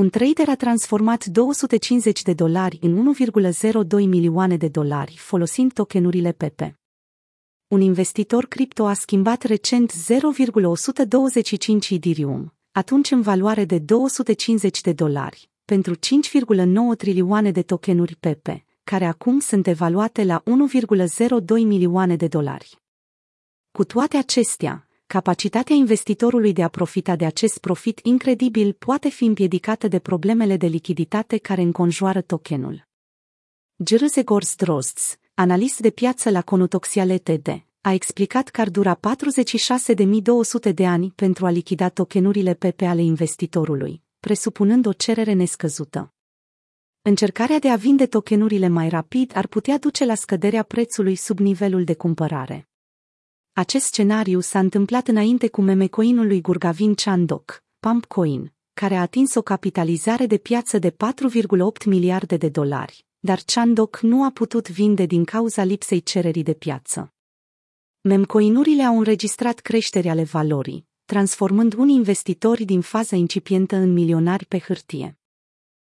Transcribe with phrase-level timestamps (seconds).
[0.00, 6.78] Un trader a transformat 250 de dolari în 1,02 milioane de dolari folosind tokenurile Pepe.
[7.68, 15.50] Un investitor cripto a schimbat recent 0,125 Ethereum, atunci în valoare de 250 de dolari,
[15.64, 15.98] pentru 5,9
[16.96, 22.82] trilioane de tokenuri Pepe, care acum sunt evaluate la 1,02 milioane de dolari.
[23.70, 29.88] Cu toate acestea, capacitatea investitorului de a profita de acest profit incredibil poate fi împiedicată
[29.88, 32.86] de problemele de lichiditate care înconjoară tokenul.
[33.76, 39.00] Grzegorz Drosts, analist de piață la Conutoxia LTD, a explicat că ar dura
[40.68, 46.12] 46.200 de ani pentru a lichida tokenurile PP ale investitorului, presupunând o cerere nescăzută.
[47.02, 51.84] Încercarea de a vinde tokenurile mai rapid ar putea duce la scăderea prețului sub nivelul
[51.84, 52.68] de cumpărare.
[53.56, 59.42] Acest scenariu s-a întâmplat înainte cu memecoinul lui Gurgavin Chandok, Pumpcoin, care a atins o
[59.42, 60.96] capitalizare de piață de 4,8
[61.86, 67.12] miliarde de dolari, dar Chandok nu a putut vinde din cauza lipsei cererii de piață.
[68.00, 74.58] Memcoinurile au înregistrat creșteri ale valorii, transformând unii investitori din faza incipientă în milionari pe
[74.58, 75.18] hârtie.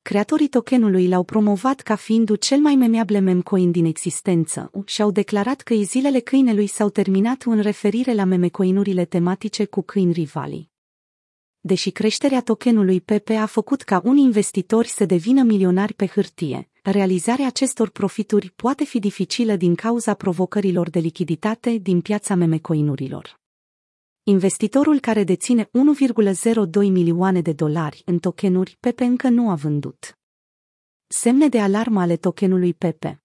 [0.01, 5.61] Creatorii tokenului l-au promovat ca fiind cel mai memeable memcoin din existență și au declarat
[5.61, 10.69] că zilele câinelui s-au terminat în referire la memecoinurile tematice cu câini rivali.
[11.59, 17.47] Deși creșterea tokenului PP a făcut ca unii investitori să devină milionari pe hârtie, realizarea
[17.47, 23.39] acestor profituri poate fi dificilă din cauza provocărilor de lichiditate din piața memecoinurilor.
[24.29, 25.71] Investitorul care deține 1,02
[26.71, 30.17] milioane de dolari în tokenuri Pepe încă nu a vândut.
[31.07, 33.23] Semne de alarmă ale tokenului Pepe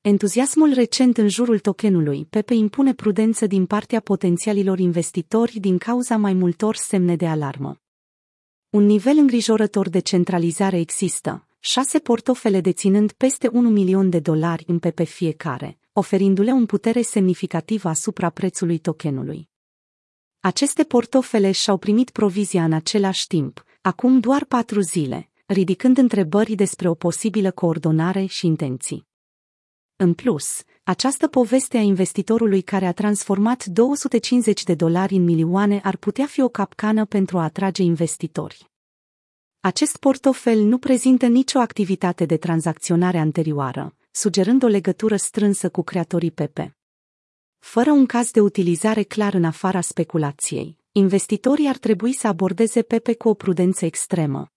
[0.00, 6.32] Entuziasmul recent în jurul tokenului Pepe impune prudență din partea potențialilor investitori din cauza mai
[6.32, 7.80] multor semne de alarmă.
[8.70, 14.78] Un nivel îngrijorător de centralizare există, șase portofele deținând peste 1 milion de dolari în
[14.78, 19.48] Pepe fiecare, oferindu-le un putere semnificativă asupra prețului tokenului.
[20.40, 26.88] Aceste portofele și-au primit provizia în același timp, acum doar patru zile, ridicând întrebări despre
[26.88, 29.06] o posibilă coordonare și intenții.
[29.96, 35.96] În plus, această poveste a investitorului care a transformat 250 de dolari în milioane ar
[35.96, 38.70] putea fi o capcană pentru a atrage investitori.
[39.60, 46.30] Acest portofel nu prezintă nicio activitate de tranzacționare anterioară, sugerând o legătură strânsă cu creatorii
[46.30, 46.77] Pepe.
[47.58, 53.14] Fără un caz de utilizare clar în afara speculației, investitorii ar trebui să abordeze Pepe
[53.14, 54.52] cu o prudență extremă,